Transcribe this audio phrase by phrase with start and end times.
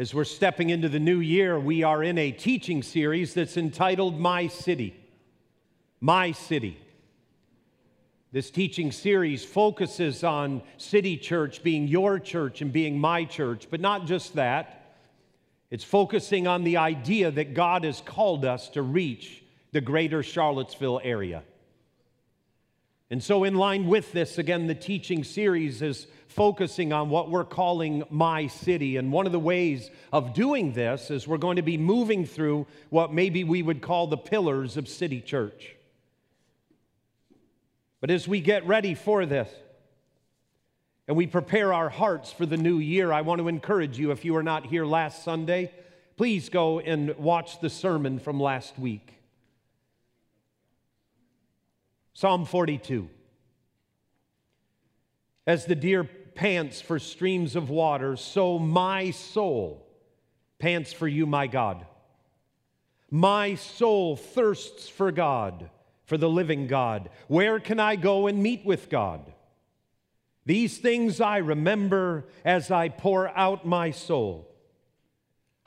[0.00, 4.18] As we're stepping into the new year, we are in a teaching series that's entitled
[4.18, 4.98] My City.
[6.00, 6.80] My City.
[8.32, 13.82] This teaching series focuses on City Church being your church and being my church, but
[13.82, 14.96] not just that.
[15.70, 19.42] It's focusing on the idea that God has called us to reach
[19.72, 21.42] the greater Charlottesville area.
[23.10, 27.44] And so, in line with this, again, the teaching series is focusing on what we're
[27.44, 28.96] calling My City.
[28.96, 32.66] And one of the ways of doing this is we're going to be moving through
[32.88, 35.74] what maybe we would call the pillars of City Church.
[38.00, 39.50] But as we get ready for this,
[41.08, 44.24] and we prepare our hearts for the new year, I want to encourage you if
[44.24, 45.72] you were not here last Sunday,
[46.16, 49.14] please go and watch the sermon from last week.
[52.14, 53.08] Psalm 42.
[55.46, 59.86] As the deer pants for streams of water, so my soul
[60.58, 61.86] pants for you, my God.
[63.10, 65.70] My soul thirsts for God,
[66.04, 67.10] for the living God.
[67.28, 69.32] Where can I go and meet with God?
[70.46, 74.50] These things I remember as I pour out my soul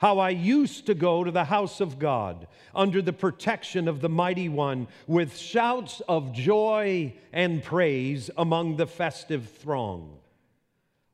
[0.04, 4.08] how I used to go to the house of God under the protection of the
[4.10, 10.18] Mighty One with shouts of joy and praise among the festive throng.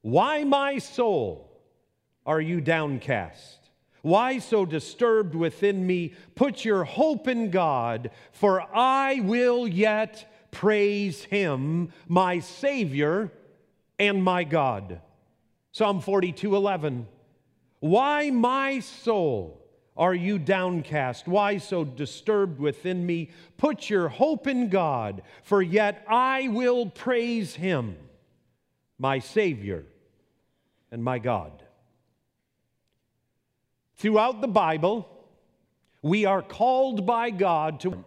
[0.03, 1.51] Why, my soul,
[2.25, 3.59] are you downcast?
[4.03, 6.15] Why so disturbed within me?
[6.35, 13.31] Put your hope in God, for I will yet praise him, my Savior
[13.99, 15.01] and my God.
[15.73, 17.07] Psalm 42 11.
[17.81, 19.61] Why, my soul,
[19.97, 21.29] are you downcast?
[21.29, 23.31] Why so disturbed within me?
[23.59, 27.97] Put your hope in God, for yet I will praise him,
[29.01, 29.85] my Savior
[30.93, 31.51] and my God.
[33.97, 35.09] Throughout the Bible,
[36.03, 38.05] we are called by God to.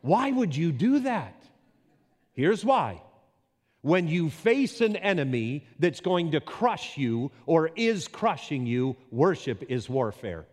[0.00, 1.34] Why would you do that?
[2.34, 3.02] Here's why
[3.82, 9.64] when you face an enemy that's going to crush you or is crushing you, worship
[9.68, 10.44] is warfare.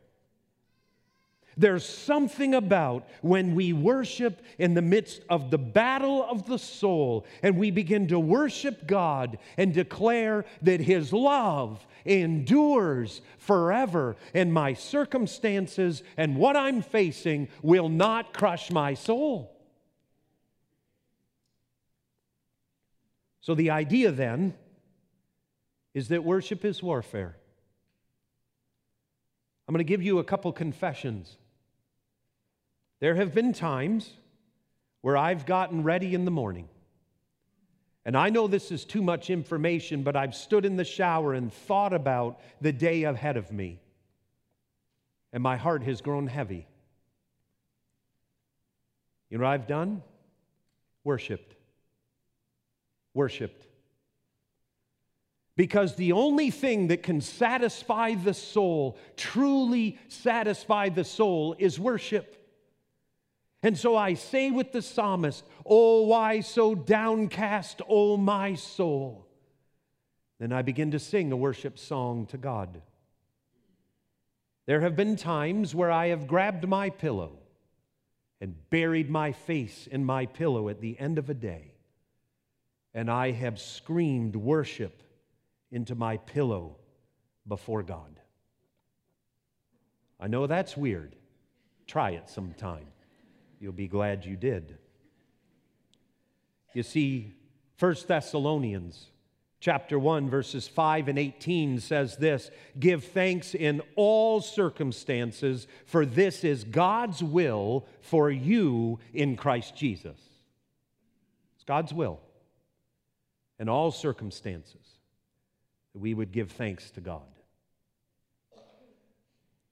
[1.57, 7.25] There's something about when we worship in the midst of the battle of the soul
[7.41, 14.73] and we begin to worship God and declare that His love endures forever and my
[14.73, 19.55] circumstances and what I'm facing will not crush my soul.
[23.39, 24.55] So the idea then
[25.93, 27.37] is that worship is warfare.
[29.67, 31.37] I'm going to give you a couple confessions.
[33.05, 34.09] There have been times
[35.01, 36.67] where I've gotten ready in the morning.
[38.03, 41.53] And I know this is too much information, but I've stood in the shower and
[41.53, 43.79] thought about the day ahead of me.
[45.31, 46.65] And my heart has grown heavy.
[49.29, 50.01] You know what I've done?
[51.03, 51.55] Worshipped
[53.13, 53.67] worshiped.
[55.55, 62.44] Because the only thing that can satisfy the soul, truly satisfy the soul, is worship.
[63.65, 69.25] And so I say with the psalmist, Oh, why so downcast, O my soul?
[70.39, 72.79] Then I begin to sing a worship song to God.
[74.67, 77.39] There have been times where I have grabbed my pillow
[78.39, 81.71] and buried my face in my pillow at the end of a day
[82.93, 85.01] and I have screamed worship
[85.71, 86.75] into my pillow
[87.47, 88.19] before God.
[90.19, 91.15] I know that's weird.
[91.87, 92.85] Try it sometime.
[93.65, 94.77] You'll be glad you did.
[96.75, 97.33] You see,
[97.79, 99.07] 1 Thessalonians
[99.59, 106.43] chapter 1 verses 5 and 18 says this, give thanks in all circumstances for this
[106.43, 110.19] is God's will for you in Christ Jesus.
[111.55, 112.19] It's God's will
[113.57, 114.85] in all circumstances,
[115.93, 117.23] that we would give thanks to God.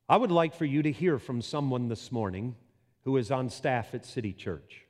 [0.09, 2.55] I would like for you to hear from someone this morning
[3.05, 4.81] who is on staff at City Church.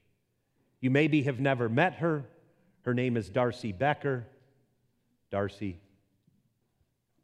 [0.80, 2.26] You maybe have never met her.
[2.84, 4.26] Her name is Darcy Becker.
[5.32, 5.80] Darcy.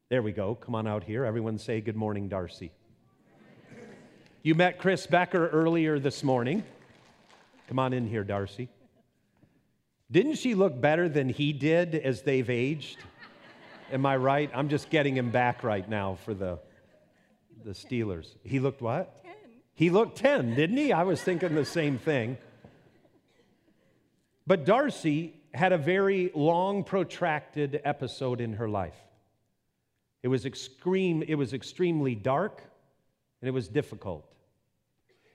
[0.09, 0.56] There we go.
[0.56, 1.25] Come on out here.
[1.25, 2.71] Everyone say good morning, Darcy.
[4.41, 6.63] You met Chris Becker earlier this morning.
[7.68, 8.69] Come on in here, Darcy.
[10.09, 12.97] Didn't she look better than he did as they've aged?
[13.92, 14.50] Am I right?
[14.56, 16.57] I'm just getting him back right now for the,
[17.63, 18.35] the Steelers.
[18.44, 19.24] He looked what?
[19.80, 19.86] 10.
[19.86, 20.92] He looked 10, didn't he?
[20.92, 22.38] I was thinking the same thing.
[24.46, 28.98] But Darcy had a very long, protracted episode in her life.
[30.22, 32.62] It was, extreme, it was extremely dark
[33.42, 34.26] and it was difficult.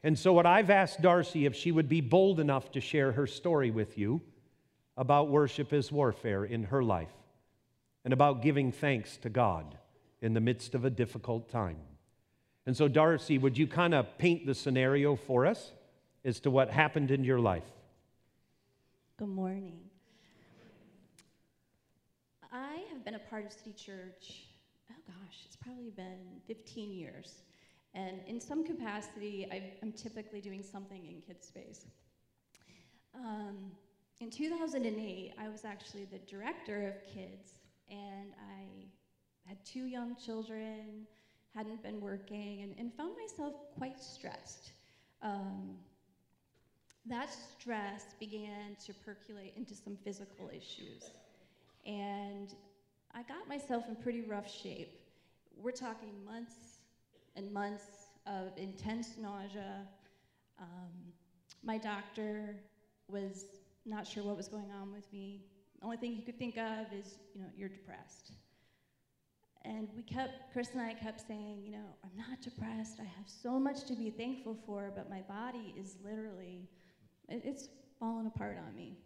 [0.03, 3.27] And so, what I've asked Darcy if she would be bold enough to share her
[3.27, 4.21] story with you
[4.99, 7.15] about worship as warfare in her life
[8.05, 9.79] and about giving thanks to God
[10.21, 11.79] in the midst of a difficult time.
[12.67, 15.73] And so, Darcy, would you kind of paint the scenario for us
[16.25, 17.65] as to what happened in your life?
[19.19, 19.79] Good morning.
[22.51, 24.47] I have been a part of City Church,
[24.91, 27.43] oh gosh, it's probably been 15 years.
[27.95, 31.87] And in some capacity, i am typically doing something in Kids Space.
[33.15, 33.71] Um,
[34.21, 37.59] in 2008, I was actually the director of Kids,
[37.91, 38.87] and I
[39.47, 41.07] had two young children,
[41.55, 44.73] hadn't been working, and, and found myself quite stressed.
[45.23, 45.77] Um,
[47.07, 47.29] that
[47.59, 51.11] stress began to percolate into some physical issues.
[51.87, 52.55] And
[53.15, 55.01] I got myself in pretty rough shape.
[55.57, 56.55] We're talking months
[57.37, 57.85] and months
[58.27, 59.87] of intense nausea.
[60.59, 61.13] Um,
[61.63, 62.57] my doctor
[63.09, 63.45] was
[63.85, 65.43] not sure what was going on with me.
[65.79, 68.33] The only thing he could think of is, you know, you're depressed.
[69.65, 72.99] And we kept, Chris and I kept saying, you know, I'm not depressed.
[73.01, 76.69] I have so much to be thankful for, but my body is literally,
[77.29, 77.69] it's
[77.99, 78.99] fallen apart on me.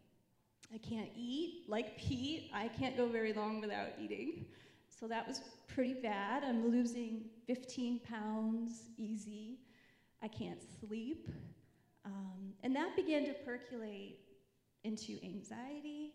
[0.75, 1.65] I can't eat.
[1.69, 4.47] Like Pete, I can't go very long without eating.
[4.89, 6.43] So that was pretty bad.
[6.43, 9.61] I'm losing 15 pounds easy.
[10.23, 11.29] I can't sleep.
[12.05, 14.19] Um, and that began to percolate
[14.83, 16.15] into anxiety,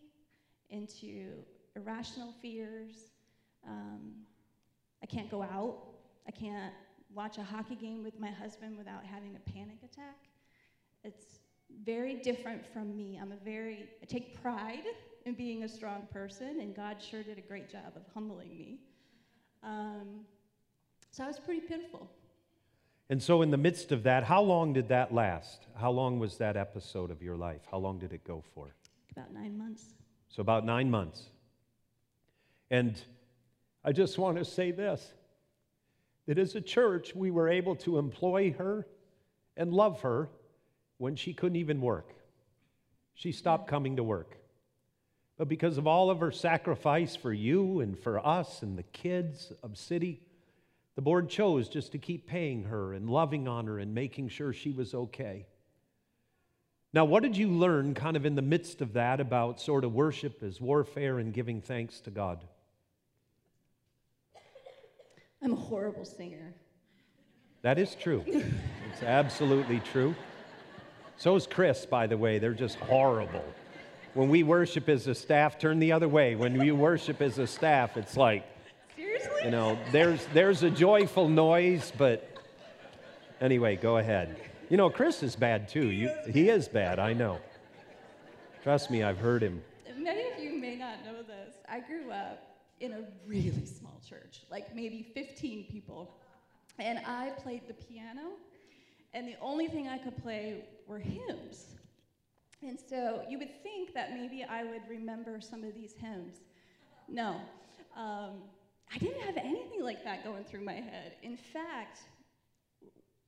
[0.68, 1.30] into
[1.76, 3.10] irrational fears.
[3.66, 4.12] Um,
[5.04, 5.82] I can't go out.
[6.26, 6.72] I can't
[7.14, 10.16] watch a hockey game with my husband without having a panic attack.
[11.04, 11.40] It's
[11.84, 13.18] very different from me.
[13.20, 14.86] I'm a very, I take pride
[15.26, 18.78] in being a strong person, and God sure did a great job of humbling me.
[19.62, 20.24] Um,
[21.10, 22.08] so I was pretty pitiful.
[23.10, 25.66] And so, in the midst of that, how long did that last?
[25.74, 27.60] How long was that episode of your life?
[27.70, 28.74] How long did it go for?
[29.14, 29.84] About nine months.
[30.30, 31.24] So, about nine months.
[32.70, 32.98] And
[33.84, 35.12] I just want to say this
[36.26, 38.86] that as a church, we were able to employ her
[39.56, 40.30] and love her
[40.96, 42.14] when she couldn't even work.
[43.14, 44.38] She stopped coming to work.
[45.36, 49.52] But because of all of her sacrifice for you and for us and the kids
[49.62, 50.22] of City,
[50.94, 54.52] the board chose just to keep paying her and loving on her and making sure
[54.52, 55.46] she was okay.
[56.92, 59.92] Now, what did you learn kind of in the midst of that about sort of
[59.92, 62.44] worship as warfare and giving thanks to God?
[65.44, 66.54] I'm a horrible singer.
[67.60, 68.24] That is true.
[68.26, 70.14] it's absolutely true.
[71.18, 72.38] So is Chris, by the way.
[72.38, 73.44] They're just horrible.
[74.14, 76.34] When we worship as a staff, turn the other way.
[76.34, 78.44] When we worship as a staff, it's like,
[78.96, 79.30] Seriously?
[79.44, 82.26] you know, there's, there's a joyful noise, but
[83.40, 84.36] anyway, go ahead.
[84.70, 85.90] You know, Chris is bad too.
[85.90, 87.38] You, he is bad, I know.
[88.62, 89.62] Trust me, I've heard him.
[89.98, 91.54] Many of you may not know this.
[91.68, 96.14] I grew up in a really small church, like maybe 15 people.
[96.78, 98.32] And I played the piano
[99.14, 101.66] and the only thing I could play were hymns.
[102.62, 106.38] And so you would think that maybe I would remember some of these hymns.
[107.08, 107.40] No,
[107.96, 108.42] um,
[108.92, 111.12] I didn't have anything like that going through my head.
[111.22, 112.00] In fact,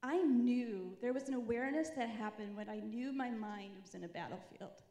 [0.02, 4.04] I knew there was an awareness that happened when I knew my mind was in
[4.04, 4.83] a battlefield.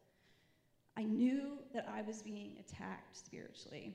[0.96, 3.94] I knew that I was being attacked spiritually.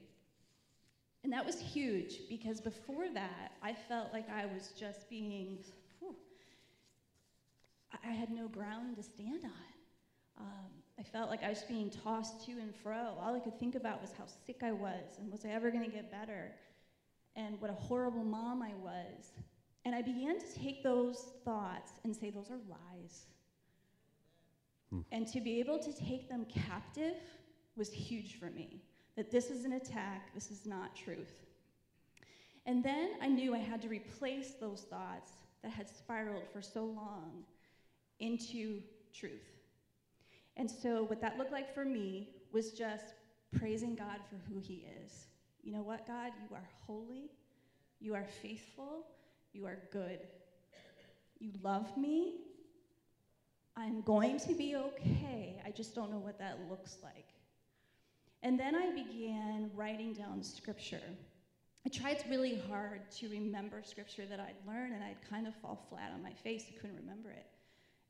[1.23, 5.59] And that was huge because before that, I felt like I was just being
[8.03, 10.45] I had no ground to stand on.
[10.45, 13.15] Um, I felt like I was being tossed to and fro.
[13.19, 15.83] All I could think about was how sick I was and was I ever going
[15.83, 16.51] to get better
[17.35, 19.31] and what a horrible mom I was.
[19.85, 23.25] And I began to take those thoughts and say, those are lies.
[24.91, 25.01] Hmm.
[25.11, 27.15] And to be able to take them captive
[27.75, 28.81] was huge for me.
[29.15, 31.45] That this is an attack, this is not truth.
[32.65, 35.31] And then I knew I had to replace those thoughts
[35.63, 37.43] that had spiraled for so long
[38.19, 38.81] into
[39.13, 39.49] truth.
[40.57, 43.13] And so, what that looked like for me was just
[43.57, 45.25] praising God for who He is.
[45.63, 46.31] You know what, God?
[46.41, 47.31] You are holy,
[47.99, 49.05] you are faithful,
[49.53, 50.19] you are good.
[51.39, 52.35] You love me.
[53.75, 55.59] I'm going to be okay.
[55.65, 57.25] I just don't know what that looks like.
[58.43, 61.01] And then I began writing down scripture.
[61.85, 65.85] I tried really hard to remember scripture that I'd learned, and I'd kind of fall
[65.89, 66.65] flat on my face.
[66.69, 67.45] I couldn't remember it.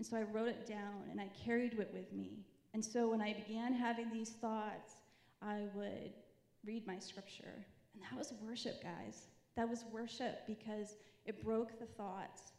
[0.02, 2.40] And so I wrote it down and I carried it with me.
[2.74, 4.94] And so when I began having these thoughts,
[5.44, 6.14] I would
[6.66, 7.66] read my scripture.
[7.94, 9.28] And that was worship, guys.
[9.56, 10.96] That was worship because
[11.28, 12.54] it broke the thoughts.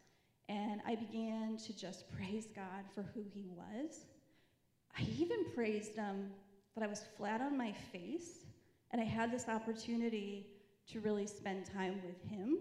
[0.48, 4.04] And I began to just praise God for who He was.
[4.96, 6.30] I even praised Him
[6.74, 8.46] that I was flat on my face
[8.90, 10.46] and I had this opportunity
[10.90, 12.58] to really spend time with Him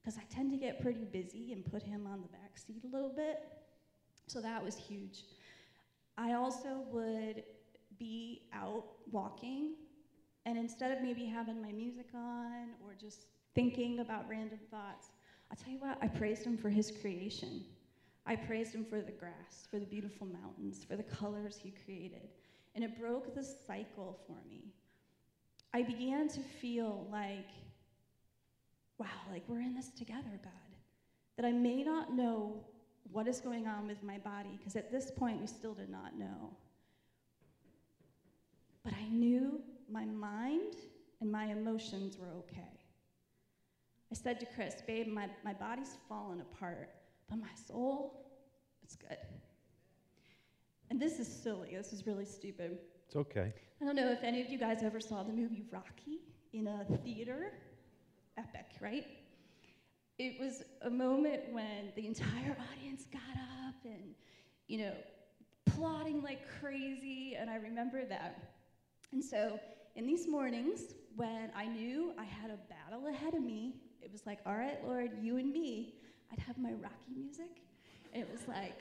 [0.00, 2.94] because I tend to get pretty busy and put Him on the back seat a
[2.94, 3.40] little bit.
[4.26, 5.24] So that was huge.
[6.18, 7.42] I also would
[7.98, 9.74] be out walking,
[10.44, 15.08] and instead of maybe having my music on or just thinking about random thoughts,
[15.50, 17.64] I'll tell you what, I praised him for his creation.
[18.26, 22.28] I praised him for the grass, for the beautiful mountains, for the colors he created.
[22.76, 24.74] And it broke the cycle for me.
[25.72, 27.48] I began to feel like,
[28.98, 30.52] wow, like we're in this together, God.
[31.36, 32.64] That I may not know
[33.10, 36.18] what is going on with my body, because at this point we still did not
[36.18, 36.54] know.
[38.84, 40.74] But I knew my mind
[41.20, 42.80] and my emotions were okay.
[44.12, 46.90] I said to Chris, babe, my, my body's fallen apart,
[47.28, 48.26] but my soul,
[48.82, 49.16] it's good.
[50.98, 51.76] This is silly.
[51.76, 52.78] This is really stupid.
[53.06, 53.52] It's okay.
[53.82, 56.20] I don't know if any of you guys ever saw the movie Rocky
[56.54, 57.52] in a theater.
[58.38, 59.04] Epic, right?
[60.18, 63.20] It was a moment when the entire audience got
[63.66, 64.14] up and,
[64.68, 64.92] you know,
[65.66, 68.54] plotting like crazy, and I remember that.
[69.12, 69.60] And so,
[69.96, 74.24] in these mornings, when I knew I had a battle ahead of me, it was
[74.24, 75.96] like, all right, Lord, you and me.
[76.32, 77.60] I'd have my Rocky music.
[78.14, 78.80] And it was like,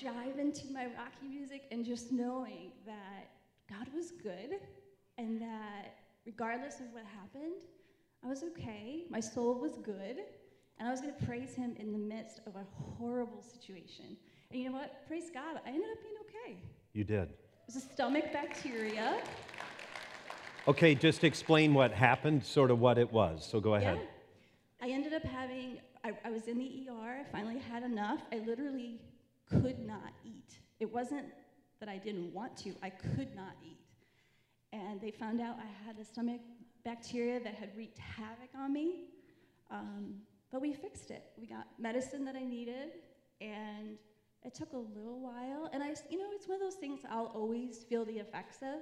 [0.00, 3.30] drive into my Rocky music and just knowing that
[3.68, 4.58] God was good
[5.18, 7.62] and that regardless of what happened,
[8.24, 9.04] I was okay.
[9.10, 10.18] My soul was good.
[10.78, 12.64] And I was going to praise him in the midst of a
[12.96, 14.16] horrible situation.
[14.50, 15.06] And you know what?
[15.06, 16.62] Praise God, I ended up being okay.
[16.94, 17.28] You did.
[17.28, 19.18] It was a stomach bacteria.
[20.66, 23.46] Okay, just explain what happened, sort of what it was.
[23.46, 23.98] So go ahead.
[24.00, 24.86] Yeah.
[24.86, 27.18] I ended up having, I, I was in the ER.
[27.20, 28.20] I finally had enough.
[28.32, 29.00] I literally
[29.50, 30.60] could not eat.
[30.78, 31.26] It wasn't
[31.80, 33.78] that I didn't want to, I could not eat.
[34.72, 36.40] And they found out I had a stomach
[36.84, 39.04] bacteria that had wreaked havoc on me.
[39.70, 40.14] Um,
[40.50, 41.24] but we fixed it.
[41.38, 42.90] We got medicine that I needed,
[43.40, 43.96] and
[44.42, 45.70] it took a little while.
[45.72, 48.80] And I, you know, it's one of those things I'll always feel the effects of,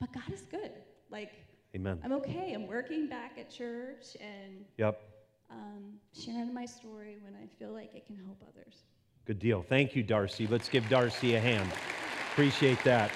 [0.00, 0.72] but God is good.
[1.10, 1.32] Like,
[1.74, 2.00] Amen.
[2.02, 2.52] I'm okay.
[2.52, 5.00] I'm working back at church and yep.
[5.50, 8.82] Um, sharing my story when I feel like it can help others.
[9.28, 9.62] Good deal.
[9.62, 10.46] Thank you, Darcy.
[10.46, 11.70] Let's give Darcy a hand.
[12.32, 13.10] Appreciate that.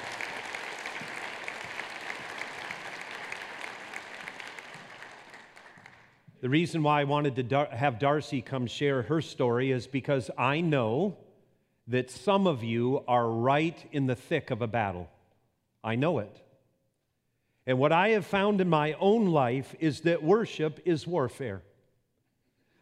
[6.42, 10.30] The reason why I wanted to dar- have Darcy come share her story is because
[10.36, 11.16] I know
[11.86, 15.08] that some of you are right in the thick of a battle.
[15.82, 16.42] I know it.
[17.66, 21.62] And what I have found in my own life is that worship is warfare.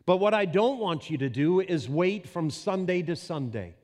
[0.07, 3.75] But what I don't want you to do is wait from Sunday to Sunday.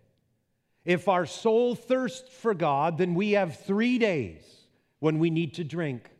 [0.85, 4.43] If our soul thirsts for God, then we have three days
[5.01, 6.11] when we need to drink.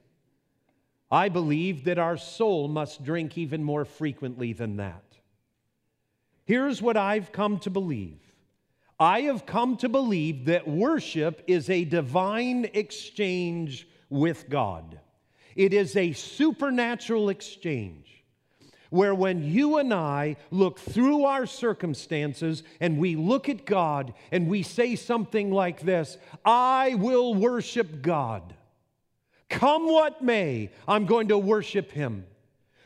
[1.11, 5.05] I believe that our soul must drink even more frequently than that.
[6.45, 8.21] Here's what I've come to believe
[8.99, 15.01] I have come to believe that worship is a divine exchange with God,
[15.55, 18.16] it is a supernatural exchange
[18.91, 24.49] where when you and I look through our circumstances and we look at God and
[24.49, 28.55] we say something like this I will worship God.
[29.49, 32.27] Come what may, I'm going to worship Him.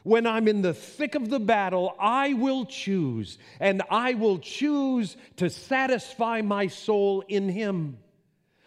[0.02, 5.16] When I'm in the thick of the battle, I will choose, and I will choose
[5.36, 7.98] to satisfy my soul in Him.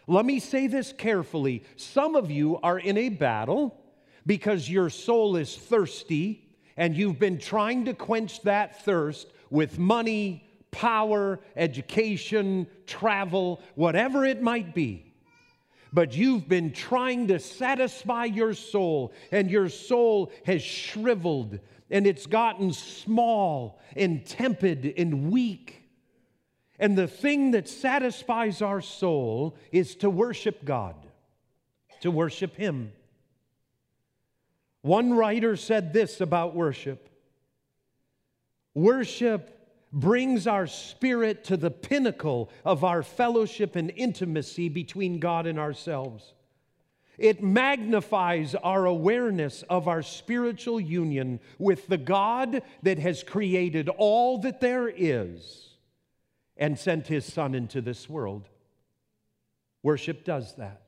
[0.06, 1.64] Let me say this carefully.
[1.76, 3.80] Some of you are in a battle
[4.26, 6.43] because your soul is thirsty,
[6.76, 14.42] and you've been trying to quench that thirst with money, power, education, travel, whatever it
[14.42, 15.10] might be
[15.92, 22.26] but you've been trying to satisfy your soul, and your soul has shriveled and it's
[22.26, 25.82] gotten small and tepid and weak.
[26.78, 30.96] And the thing that satisfies our soul is to worship God,
[32.00, 32.92] to worship Him.
[34.84, 37.08] One writer said this about worship
[38.74, 39.50] worship
[39.90, 46.34] brings our spirit to the pinnacle of our fellowship and intimacy between God and ourselves.
[47.16, 54.36] It magnifies our awareness of our spiritual union with the God that has created all
[54.42, 55.70] that there is
[56.58, 58.50] and sent his Son into this world.
[59.82, 60.83] Worship does that.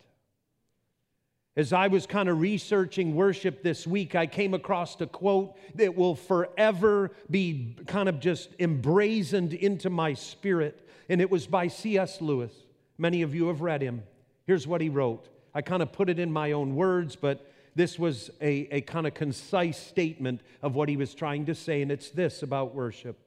[1.56, 5.96] As I was kind of researching worship this week, I came across a quote that
[5.96, 12.20] will forever be kind of just emblazoned into my spirit, and it was by C.S.
[12.20, 12.52] Lewis.
[12.98, 14.02] Many of you have read him.
[14.46, 15.28] Here's what he wrote.
[15.54, 19.06] I kind of put it in my own words, but this was a, a kind
[19.06, 23.18] of concise statement of what he was trying to say, and it's this about worship.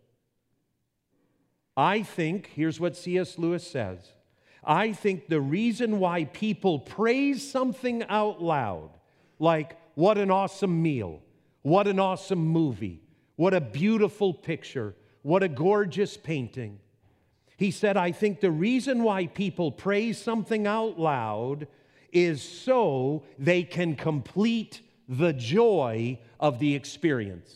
[1.75, 3.39] I think, here's what C.S.
[3.39, 4.11] Lewis says
[4.63, 8.89] I think the reason why people praise something out loud,
[9.39, 11.21] like, what an awesome meal,
[11.61, 13.01] what an awesome movie,
[13.35, 16.79] what a beautiful picture, what a gorgeous painting.
[17.57, 21.67] He said, I think the reason why people praise something out loud
[22.11, 27.53] is so they can complete the joy of the experience.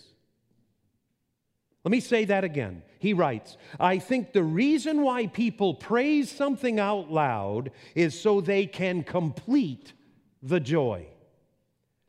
[1.83, 2.83] Let me say that again.
[3.03, 8.65] He writes, I think the reason why people praise something out loud is so they
[8.65, 9.91] can complete
[10.41, 11.07] the joy.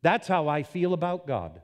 [0.02, 1.60] That's how I feel about God.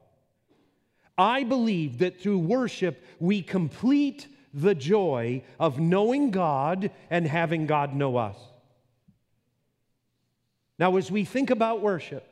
[1.16, 7.94] I believe that through worship, we complete the joy of knowing God and having God
[7.94, 8.37] know us.
[10.76, 12.26] Now, as we think about worship,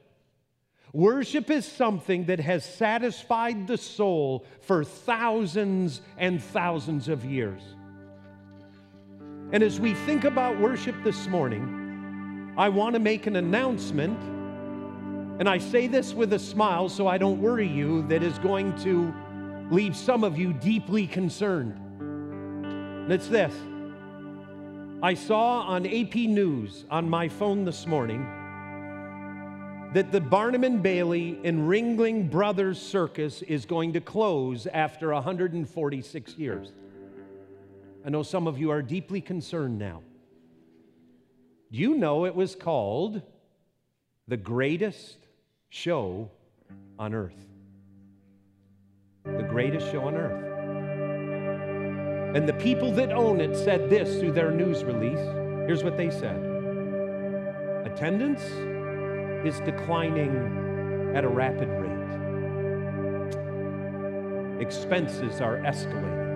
[0.93, 7.63] Worship is something that has satisfied the soul for thousands and thousands of years.
[9.53, 14.19] And as we think about worship this morning, I want to make an announcement.
[15.41, 18.75] And I say this with a smile so I don't worry you, that is going
[18.83, 19.15] to
[19.71, 21.79] leave some of you deeply concerned.
[22.01, 23.55] And it's this
[25.03, 28.27] I saw on AP News on my phone this morning
[29.95, 36.37] that the Barnum and Bailey and Ringling Brothers Circus is going to close after 146
[36.37, 36.73] years.
[38.05, 40.03] I know some of you are deeply concerned now.
[41.73, 43.23] Do you know it was called
[44.27, 45.17] the greatest
[45.71, 46.31] show
[46.99, 47.47] on earth?
[49.25, 50.45] The greatest show on earth.
[52.37, 55.19] And the people that own it said this through their news release.
[55.67, 56.37] Here's what they said
[57.87, 58.43] Attendance
[59.45, 61.89] is declining at a rapid rate.
[64.61, 66.27] Expenses are escalating.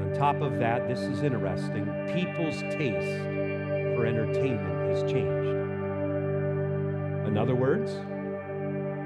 [0.00, 1.84] On top of that, this is interesting
[2.14, 3.22] people's taste
[3.96, 5.48] for entertainment has changed.
[7.28, 7.94] In other words,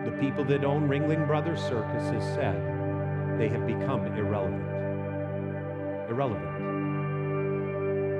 [0.04, 2.60] the people that own Ringling Brothers Circus has said
[3.38, 4.64] they have become irrelevant.
[6.08, 6.52] Irrelevant.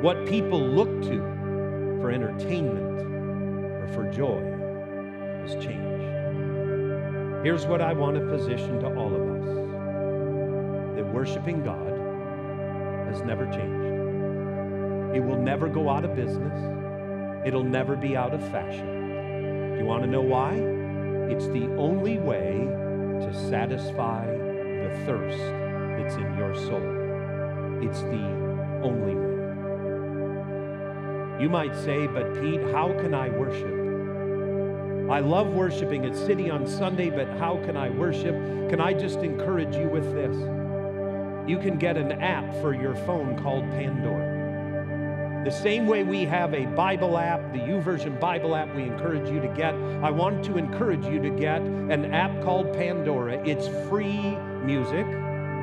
[0.03, 1.21] What people look to
[2.01, 2.97] for entertainment
[3.95, 4.43] for joy
[5.43, 5.97] has changed.
[7.45, 9.47] Here's what I want to position to all of us
[10.97, 11.93] that worshiping God
[13.09, 15.17] has never changed.
[15.17, 16.59] It will never go out of business,
[17.47, 19.75] it'll never be out of fashion.
[19.75, 20.55] Do you want to know why?
[21.31, 22.67] It's the only way
[23.21, 25.39] to satisfy the thirst
[25.99, 26.83] that's in your soul.
[27.83, 28.25] It's the
[28.83, 29.37] only way.
[31.43, 33.76] You might say, but Pete, how can I worship?
[35.09, 38.35] I love worshiping at City on Sunday, but how can I worship?
[38.69, 40.37] Can I just encourage you with this?
[41.49, 45.45] You can get an app for your phone called Pandora.
[45.45, 49.41] The same way we have a Bible app, the YouVersion Bible app, we encourage you
[49.41, 49.75] to get.
[50.03, 53.41] I want to encourage you to get an app called Pandora.
[53.47, 55.07] It's free music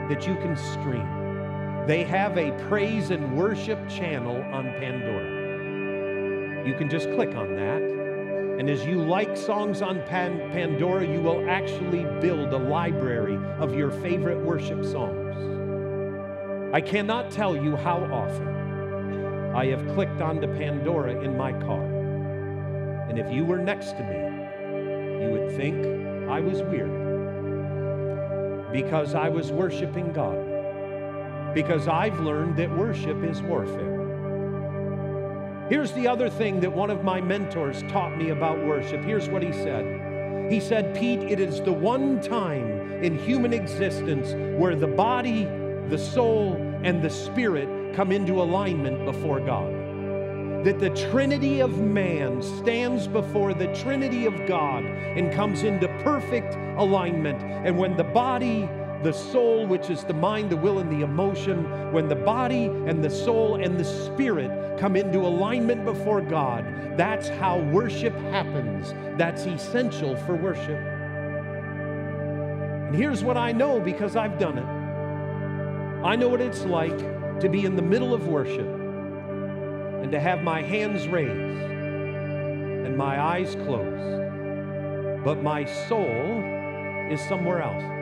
[0.08, 1.86] that you can stream.
[1.86, 6.65] They have a praise and worship channel on Pandora.
[6.65, 8.02] You can just click on that.
[8.63, 13.76] And as you like songs on Pan- Pandora, you will actually build a library of
[13.76, 15.36] your favorite worship songs.
[16.73, 21.84] I cannot tell you how often I have clicked onto Pandora in my car.
[23.10, 25.86] And if you were next to me, you would think
[26.30, 26.93] I was weird
[28.71, 30.39] because I was worshiping God.
[31.54, 33.92] Because I've learned that worship is warfare.
[35.73, 39.03] Here's the other thing that one of my mentors taught me about worship.
[39.03, 44.36] Here's what he said He said, Pete, it is the one time in human existence
[44.62, 45.45] where the body,
[45.89, 49.73] the soul, and the spirit come into alignment before God.
[50.63, 56.53] That the Trinity of man stands before the Trinity of God and comes into perfect
[56.77, 57.41] alignment.
[57.65, 58.69] And when the body,
[59.03, 63.03] the soul, which is the mind, the will, and the emotion, when the body and
[63.03, 66.65] the soul and the spirit come into alignment before God,
[66.97, 68.93] that's how worship happens.
[69.17, 70.79] That's essential for worship.
[72.87, 74.65] And here's what I know because I've done it
[76.05, 76.97] I know what it's like
[77.39, 83.19] to be in the middle of worship and to have my hands raised and my
[83.21, 86.43] eyes closed, but my soul
[87.09, 87.92] is somewhere else.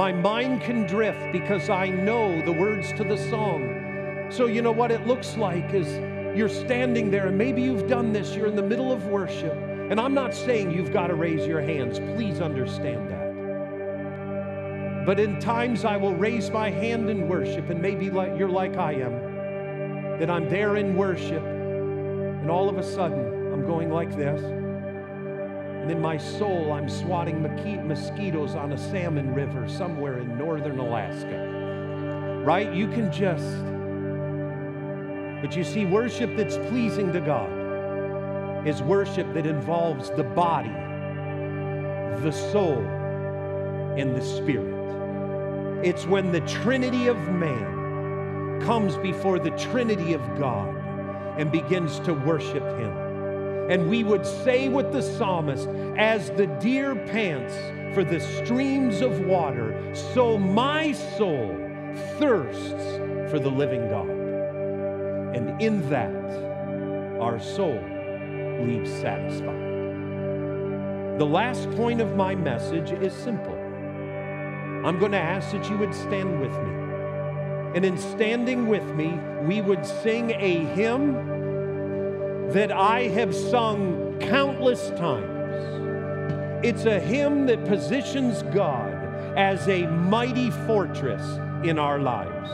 [0.00, 4.28] My mind can drift because I know the words to the song.
[4.30, 5.88] So, you know what it looks like is
[6.34, 9.52] you're standing there, and maybe you've done this, you're in the middle of worship.
[9.52, 15.04] And I'm not saying you've got to raise your hands, please understand that.
[15.04, 18.78] But in times I will raise my hand in worship, and maybe like you're like
[18.78, 24.16] I am, that I'm there in worship, and all of a sudden I'm going like
[24.16, 24.59] this.
[25.80, 32.42] And in my soul, I'm swatting mosquitoes on a salmon river somewhere in northern Alaska.
[32.44, 32.72] Right?
[32.72, 33.64] You can just.
[35.42, 40.68] But you see, worship that's pleasing to God is worship that involves the body,
[42.22, 42.84] the soul,
[43.96, 44.76] and the spirit.
[45.82, 50.76] It's when the Trinity of man comes before the Trinity of God
[51.38, 52.99] and begins to worship Him.
[53.70, 57.54] And we would say with the psalmist, as the deer pants
[57.94, 61.56] for the streams of water, so my soul
[62.18, 62.98] thirsts
[63.30, 64.10] for the living God.
[65.36, 66.10] And in that,
[67.20, 67.80] our soul
[68.60, 69.68] leaves satisfied.
[71.20, 73.54] The last point of my message is simple.
[74.84, 77.76] I'm going to ask that you would stand with me.
[77.76, 81.39] And in standing with me, we would sing a hymn
[82.52, 86.66] that I have sung countless times.
[86.66, 88.92] It's a hymn that positions God
[89.36, 91.22] as a mighty fortress
[91.62, 92.50] in our lives.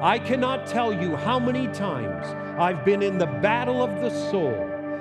[0.00, 2.26] I cannot tell you how many times
[2.60, 4.54] I've been in the battle of the soul,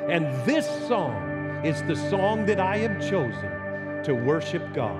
[0.09, 4.99] and this song is the song that I have chosen to worship God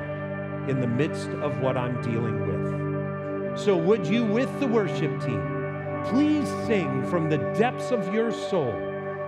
[0.70, 3.60] in the midst of what I'm dealing with.
[3.60, 8.87] So, would you, with the worship team, please sing from the depths of your soul?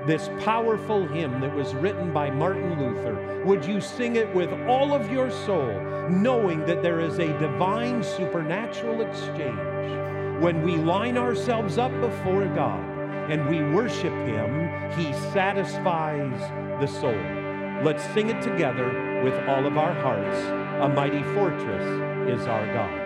[0.09, 4.93] This powerful hymn that was written by Martin Luther, would you sing it with all
[4.93, 10.41] of your soul, knowing that there is a divine supernatural exchange?
[10.41, 12.83] When we line ourselves up before God
[13.29, 16.39] and we worship Him, He satisfies
[16.81, 17.83] the soul.
[17.83, 20.39] Let's sing it together with all of our hearts.
[20.81, 21.85] A mighty fortress
[22.27, 22.98] is our God.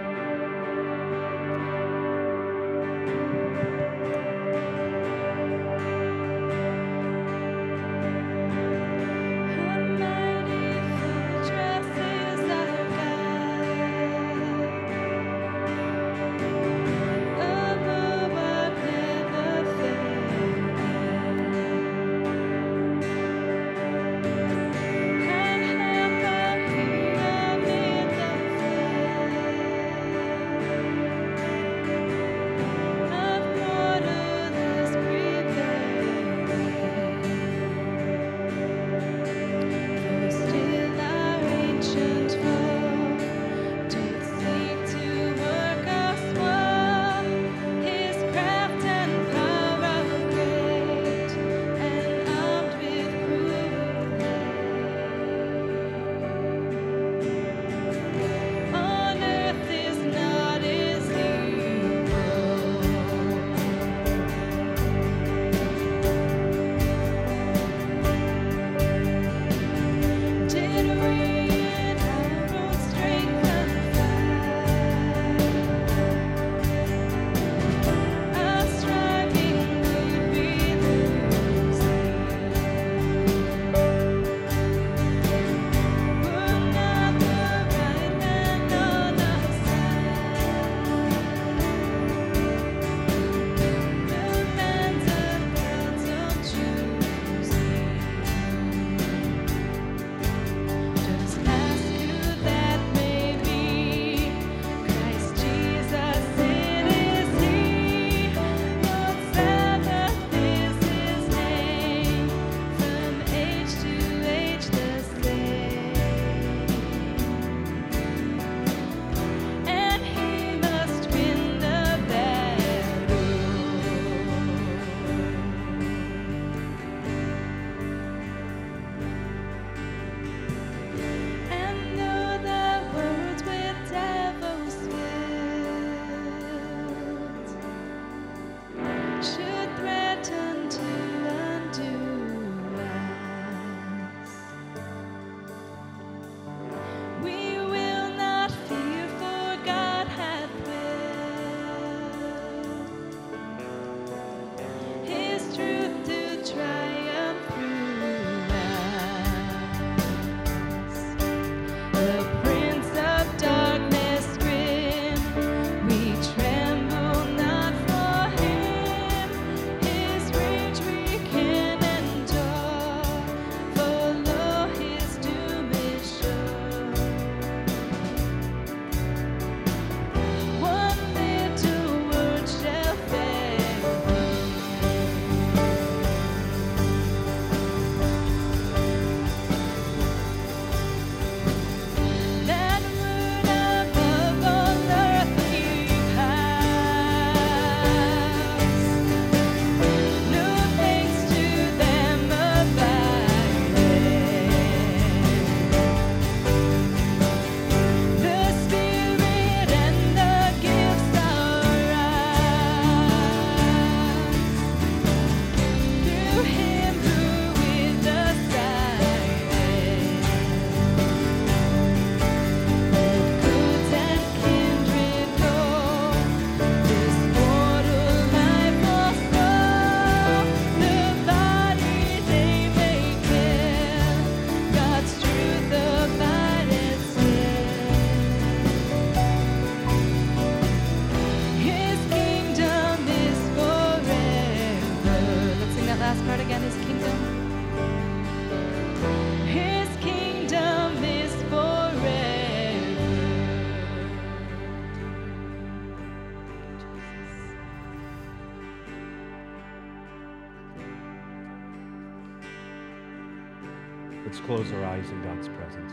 [264.63, 265.91] Close our eyes in God's presence.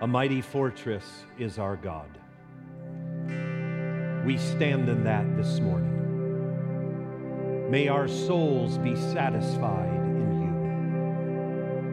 [0.00, 2.08] A mighty fortress is our God.
[4.24, 5.94] We stand in that this morning.
[7.70, 10.40] May our souls be satisfied in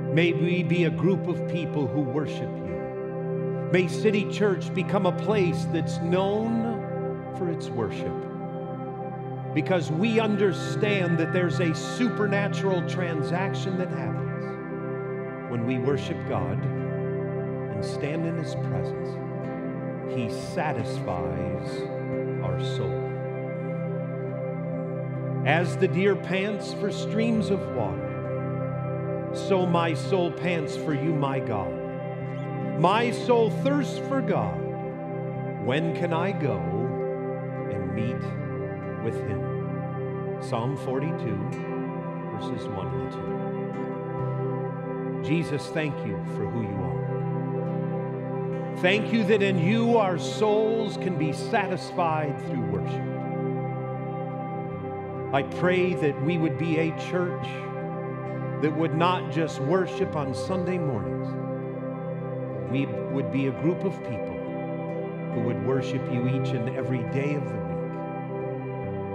[0.08, 0.13] you.
[0.13, 3.69] May we be a group of people who worship you.
[3.71, 6.81] May City Church become a place that's known
[7.38, 8.35] for its worship.
[9.56, 17.84] Because we understand that there's a supernatural transaction that happens when we worship God and
[17.84, 19.10] stand in His presence.
[20.13, 21.70] He satisfies
[22.44, 23.02] our soul.
[25.46, 31.39] As the deer pants for streams of water, so my soul pants for you, my
[31.39, 31.74] God.
[32.78, 34.60] My soul thirsts for God.
[35.63, 36.58] When can I go
[37.72, 38.22] and meet
[39.06, 40.41] with him?
[40.41, 41.15] Psalm 42,
[42.34, 43.12] verses 1 and
[45.24, 45.30] 2.
[45.30, 47.06] Jesus, thank you for who you are.
[48.80, 53.02] Thank you that in you our souls can be satisfied through worship.
[55.34, 57.48] I pray that we would be a church
[58.62, 61.28] that would not just worship on Sunday mornings.
[62.72, 64.36] We would be a group of people
[65.34, 67.64] who would worship you each and every day of the.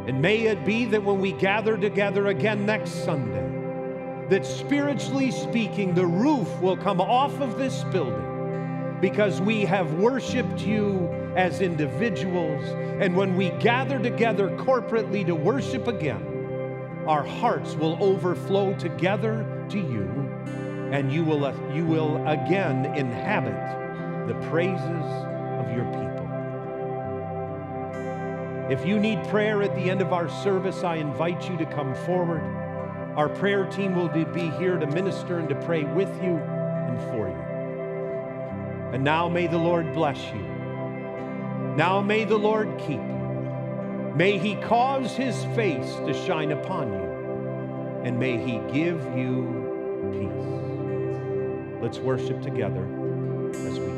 [0.06, 3.48] And may it be that when we gather together again next Sunday,
[4.28, 10.60] that spiritually speaking, the roof will come off of this building because we have worshiped
[10.60, 12.64] you as individuals.
[13.00, 16.26] And when we gather together corporately to worship again,
[17.06, 20.04] our hearts will overflow together to you,
[20.92, 24.80] and you will, you will again inhabit the praises
[25.58, 26.19] of your people.
[28.70, 31.92] If you need prayer at the end of our service, I invite you to come
[32.06, 32.40] forward.
[33.16, 37.28] Our prayer team will be here to minister and to pray with you and for
[37.28, 38.94] you.
[38.94, 40.42] And now may the Lord bless you.
[41.76, 44.12] Now may the Lord keep you.
[44.14, 48.04] May he cause his face to shine upon you.
[48.04, 51.83] And may he give you peace.
[51.83, 52.85] Let's worship together
[53.52, 53.89] as we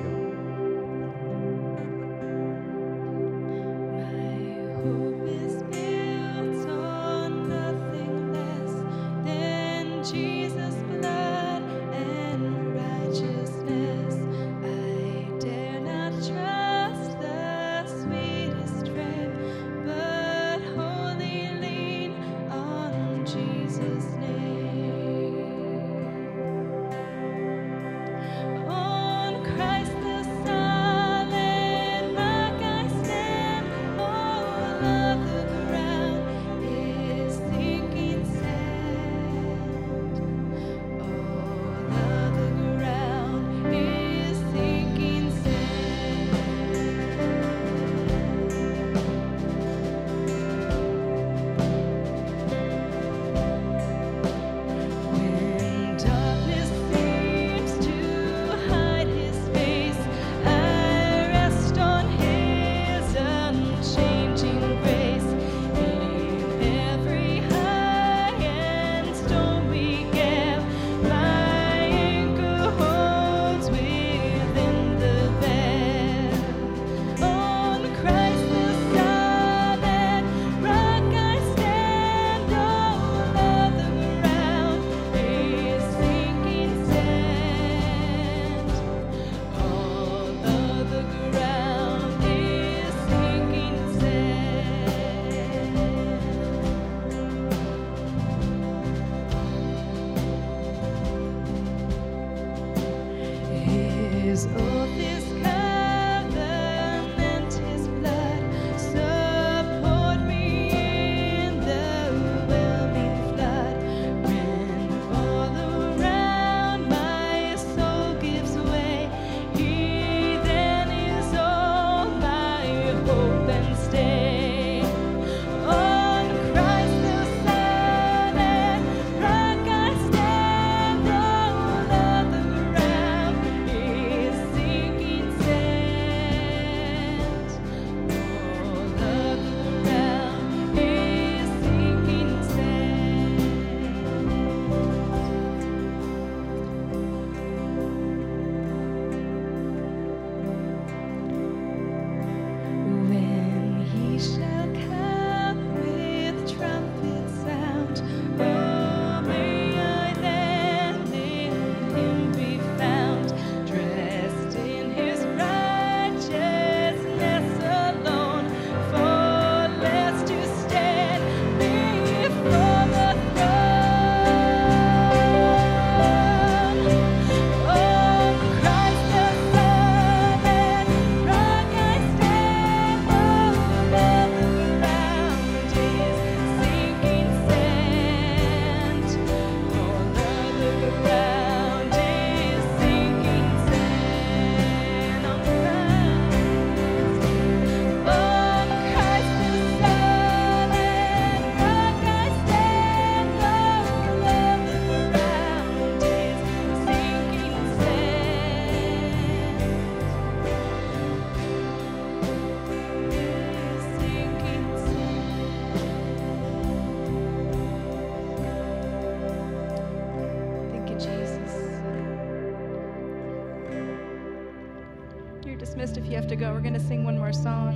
[227.32, 227.71] one